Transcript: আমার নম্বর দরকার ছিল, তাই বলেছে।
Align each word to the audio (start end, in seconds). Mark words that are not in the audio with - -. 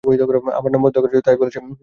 আমার 0.51 0.71
নম্বর 0.71 0.91
দরকার 0.91 1.09
ছিল, 1.13 1.21
তাই 1.21 1.37
বলেছে। 1.37 1.59